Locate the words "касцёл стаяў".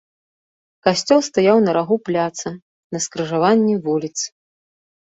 0.87-1.57